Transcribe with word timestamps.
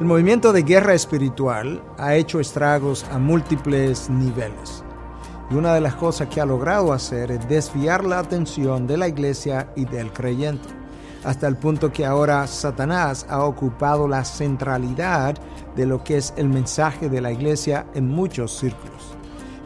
El 0.00 0.06
movimiento 0.06 0.52
de 0.52 0.62
guerra 0.62 0.94
espiritual 0.94 1.82
ha 1.98 2.14
hecho 2.14 2.38
estragos 2.38 3.04
a 3.10 3.18
múltiples 3.18 4.08
niveles. 4.08 4.84
Y 5.50 5.56
una 5.56 5.74
de 5.74 5.80
las 5.80 5.96
cosas 5.96 6.28
que 6.28 6.40
ha 6.40 6.46
logrado 6.46 6.92
hacer 6.92 7.32
es 7.32 7.48
desviar 7.48 8.04
la 8.04 8.20
atención 8.20 8.86
de 8.86 8.96
la 8.96 9.08
iglesia 9.08 9.72
y 9.74 9.86
del 9.86 10.12
creyente, 10.12 10.68
hasta 11.24 11.48
el 11.48 11.56
punto 11.56 11.92
que 11.92 12.06
ahora 12.06 12.46
Satanás 12.46 13.26
ha 13.28 13.42
ocupado 13.42 14.06
la 14.06 14.24
centralidad 14.24 15.36
de 15.74 15.86
lo 15.86 16.04
que 16.04 16.18
es 16.18 16.32
el 16.36 16.48
mensaje 16.48 17.08
de 17.08 17.20
la 17.20 17.32
iglesia 17.32 17.84
en 17.92 18.06
muchos 18.06 18.56
círculos. 18.56 19.16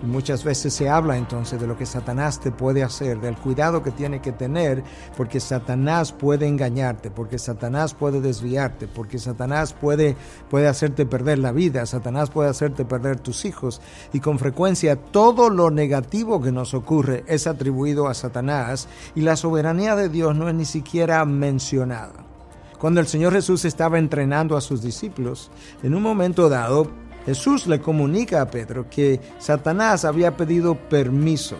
Muchas 0.03 0.43
veces 0.43 0.75
se 0.75 0.89
habla 0.89 1.17
entonces 1.17 1.61
de 1.61 1.67
lo 1.69 1.79
que 1.79 1.87
Satanás 1.87 2.41
te 2.41 2.51
puede 2.51 2.83
hacer, 2.83 3.21
del 3.21 3.37
cuidado 3.37 3.85
que 3.85 3.93
tiene 3.93 4.21
que 4.21 4.33
tener, 4.33 4.83
porque 5.17 5.39
Satanás 5.39 6.11
puede 6.11 6.49
engañarte, 6.49 7.13
porque 7.13 7.39
Satanás 7.39 7.95
puede 7.95 8.21
desviarte, 8.21 8.89
porque 8.89 9.21
Satanás 9.21 9.73
puede, 9.75 10.17
puede 10.51 10.67
hacerte 10.67 11.07
perder 11.07 11.39
la 11.39 11.53
vida, 11.53 11.87
Satanás 11.87 12.31
puede 12.31 12.51
hacerte 12.51 12.85
perder 12.85 13.21
tus 13.21 13.45
hijos. 13.45 13.81
Y 14.13 14.19
con 14.19 14.41
frecuencia 14.41 14.97
todo 14.97 15.51
lo 15.51 15.71
negativo 15.71 16.43
que 16.43 16.51
nos 16.51 16.75
ocurre 16.75 17.23
es 17.29 17.47
atribuido 17.47 18.09
a 18.09 18.15
Satanás 18.15 18.89
y 19.15 19.21
la 19.21 19.37
soberanía 19.37 19.95
de 19.95 20.09
Dios 20.09 20.35
no 20.35 20.49
es 20.49 20.55
ni 20.55 20.65
siquiera 20.65 21.25
mencionada. 21.25 22.33
Cuando 22.81 22.99
el 22.99 23.07
Señor 23.07 23.35
Jesús 23.35 23.65
estaba 23.65 24.01
entrenando 24.01 24.57
a 24.57 24.61
sus 24.61 24.83
discípulos, 24.83 25.53
en 25.85 25.95
un 25.95 26.03
momento 26.03 26.49
dado, 26.49 26.91
Jesús 27.25 27.67
le 27.67 27.81
comunica 27.81 28.41
a 28.41 28.51
Pedro 28.51 28.89
que 28.91 29.21
Satanás 29.39 30.05
había 30.05 30.37
pedido 30.37 30.75
permiso. 30.75 31.57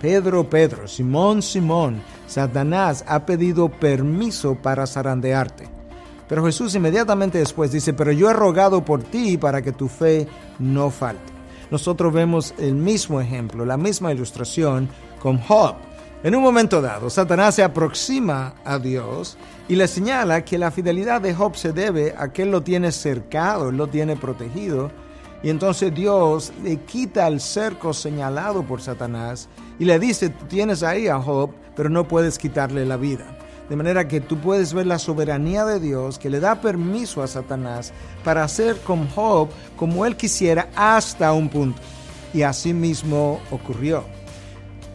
Pedro, 0.00 0.48
Pedro, 0.48 0.88
Simón, 0.88 1.42
Simón, 1.42 2.02
Satanás 2.26 3.04
ha 3.06 3.24
pedido 3.24 3.68
permiso 3.68 4.56
para 4.56 4.86
zarandearte. 4.86 5.68
Pero 6.28 6.44
Jesús 6.44 6.74
inmediatamente 6.74 7.38
después 7.38 7.70
dice, 7.70 7.92
pero 7.92 8.10
yo 8.10 8.30
he 8.30 8.32
rogado 8.32 8.84
por 8.84 9.02
ti 9.02 9.36
para 9.36 9.62
que 9.62 9.72
tu 9.72 9.88
fe 9.88 10.26
no 10.58 10.90
falte. 10.90 11.32
Nosotros 11.70 12.12
vemos 12.12 12.54
el 12.58 12.74
mismo 12.74 13.20
ejemplo, 13.20 13.64
la 13.64 13.76
misma 13.76 14.12
ilustración 14.12 14.88
con 15.20 15.38
Job. 15.38 15.76
En 16.24 16.36
un 16.36 16.42
momento 16.42 16.80
dado, 16.80 17.10
Satanás 17.10 17.56
se 17.56 17.64
aproxima 17.64 18.54
a 18.64 18.78
Dios 18.78 19.36
y 19.66 19.74
le 19.74 19.88
señala 19.88 20.44
que 20.44 20.56
la 20.56 20.70
fidelidad 20.70 21.20
de 21.20 21.34
Job 21.34 21.56
se 21.56 21.72
debe 21.72 22.14
a 22.16 22.32
que 22.32 22.42
él 22.42 22.52
lo 22.52 22.62
tiene 22.62 22.92
cercado, 22.92 23.70
él 23.70 23.76
lo 23.76 23.88
tiene 23.88 24.14
protegido 24.14 24.92
y 25.42 25.50
entonces 25.50 25.92
Dios 25.92 26.52
le 26.62 26.76
quita 26.76 27.26
el 27.26 27.40
cerco 27.40 27.92
señalado 27.92 28.62
por 28.62 28.80
Satanás 28.80 29.48
y 29.80 29.84
le 29.84 29.98
dice, 29.98 30.28
tú 30.28 30.46
tienes 30.46 30.84
ahí 30.84 31.08
a 31.08 31.20
Job, 31.20 31.50
pero 31.74 31.88
no 31.88 32.06
puedes 32.06 32.38
quitarle 32.38 32.86
la 32.86 32.96
vida. 32.96 33.26
De 33.68 33.74
manera 33.74 34.06
que 34.06 34.20
tú 34.20 34.38
puedes 34.38 34.72
ver 34.74 34.86
la 34.86 35.00
soberanía 35.00 35.64
de 35.64 35.80
Dios 35.80 36.20
que 36.20 36.30
le 36.30 36.38
da 36.38 36.60
permiso 36.60 37.20
a 37.22 37.26
Satanás 37.26 37.92
para 38.22 38.44
hacer 38.44 38.76
con 38.82 39.08
Job 39.08 39.48
como 39.76 40.06
él 40.06 40.16
quisiera 40.16 40.68
hasta 40.76 41.32
un 41.32 41.48
punto. 41.48 41.80
Y 42.32 42.42
así 42.42 42.72
mismo 42.72 43.40
ocurrió. 43.50 44.21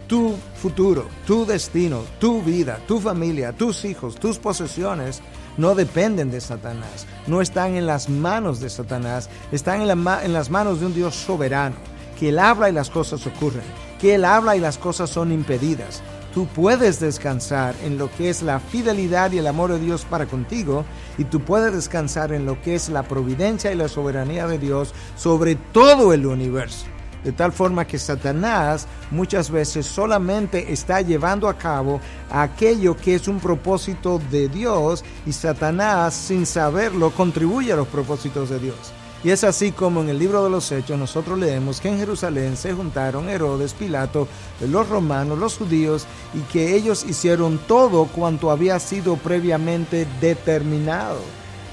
Tu 0.07 0.35
futuro, 0.55 1.05
tu 1.25 1.45
destino, 1.45 2.03
tu 2.17 2.41
vida, 2.41 2.79
tu 2.87 3.01
familia, 3.01 3.51
tus 3.51 3.83
hijos, 3.83 4.15
tus 4.15 4.39
posesiones 4.39 5.21
no 5.57 5.75
dependen 5.75 6.31
de 6.31 6.39
Satanás, 6.39 7.05
no 7.25 7.41
están 7.41 7.75
en 7.75 7.85
las 7.85 8.07
manos 8.07 8.61
de 8.61 8.69
Satanás, 8.69 9.29
están 9.51 9.81
en, 9.81 10.33
las 10.33 10.49
manos 10.49 10.79
de 10.79 10.85
un 10.85 10.93
Dios 10.93 11.13
soberano, 11.13 11.75
que 12.17 12.29
Él 12.29 12.39
habla 12.39 12.69
y 12.69 12.73
las 12.73 12.89
cosas 12.89 13.27
ocurren, 13.27 13.65
que 13.99 14.15
Él 14.15 14.23
habla 14.23 14.55
y 14.55 14.61
las 14.61 14.77
cosas 14.77 15.09
son 15.09 15.33
impedidas. 15.33 16.01
Tú 16.33 16.47
puedes 16.47 17.01
descansar 17.01 17.75
en 17.83 17.97
lo 17.97 18.09
que 18.15 18.29
es 18.29 18.43
la 18.43 18.61
fidelidad 18.61 19.31
y 19.33 19.39
el 19.39 19.47
amor 19.47 19.73
de 19.73 19.79
Dios 19.79 20.05
para 20.05 20.27
contigo 20.27 20.85
y 21.17 21.25
tú 21.25 21.41
puedes 21.41 21.73
descansar 21.73 22.31
en 22.31 22.45
lo 22.45 22.61
que 22.61 22.75
es 22.75 22.87
la 22.89 23.03
providencia 23.03 23.73
y 23.73 23.75
la 23.75 23.89
soberanía 23.89 24.47
de 24.47 24.59
Dios 24.59 24.93
sobre 25.17 25.55
todo 25.55 26.13
el 26.13 26.27
universo. 26.27 26.85
De 27.27 27.33
tal 27.33 27.51
forma 27.51 27.85
que 27.85 27.99
Satanás 27.99 28.87
muchas 29.11 29.51
veces 29.51 29.85
solamente 29.85 30.71
está 30.71 31.01
llevando 31.01 31.49
a 31.49 31.57
cabo 31.57 31.99
aquello 32.31 32.95
que 32.95 33.15
es 33.15 33.27
un 33.27 33.41
propósito 33.41 34.21
de 34.31 34.47
Dios 34.47 35.03
y 35.25 35.33
Satanás 35.33 36.13
sin 36.13 36.45
saberlo 36.45 37.11
contribuye 37.11 37.73
a 37.73 37.75
los 37.75 37.89
propósitos 37.89 38.49
de 38.49 38.59
Dios. 38.59 38.77
Y 39.25 39.31
es 39.31 39.43
así 39.43 39.73
como 39.73 39.99
en 39.99 40.07
el 40.07 40.19
libro 40.19 40.41
de 40.41 40.49
los 40.49 40.71
Hechos 40.71 40.97
nosotros 40.97 41.37
leemos 41.37 41.81
que 41.81 41.89
en 41.89 41.97
Jerusalén 41.97 42.55
se 42.55 42.71
juntaron 42.71 43.27
Herodes, 43.27 43.73
Pilato, 43.73 44.25
los 44.61 44.87
romanos, 44.87 45.37
los 45.37 45.57
judíos, 45.57 46.05
y 46.33 46.39
que 46.49 46.77
ellos 46.77 47.03
hicieron 47.03 47.57
todo 47.67 48.05
cuanto 48.05 48.51
había 48.51 48.79
sido 48.79 49.17
previamente 49.17 50.07
determinado. 50.21 51.19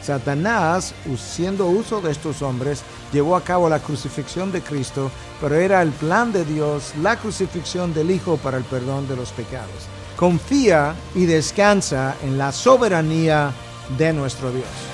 Satanás, 0.04 0.94
haciendo 1.12 1.66
uso 1.66 2.00
de 2.00 2.12
estos 2.12 2.42
hombres, 2.42 2.82
llevó 3.12 3.36
a 3.36 3.42
cabo 3.42 3.68
la 3.68 3.80
crucifixión 3.80 4.52
de 4.52 4.60
Cristo, 4.60 5.10
pero 5.40 5.54
era 5.54 5.80
el 5.80 5.90
plan 5.90 6.30
de 6.32 6.44
Dios 6.44 6.92
la 7.02 7.16
crucifixión 7.16 7.94
del 7.94 8.10
Hijo 8.10 8.36
para 8.36 8.58
el 8.58 8.64
perdón 8.64 9.08
de 9.08 9.16
los 9.16 9.32
pecados. 9.32 9.88
Confía 10.16 10.94
y 11.14 11.24
descansa 11.24 12.16
en 12.22 12.36
la 12.36 12.52
soberanía 12.52 13.52
de 13.96 14.12
nuestro 14.12 14.52
Dios. 14.52 14.93